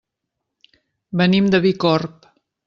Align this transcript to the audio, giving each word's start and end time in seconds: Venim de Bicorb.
Venim 1.21 1.51
de 1.57 1.61
Bicorb. 1.67 2.29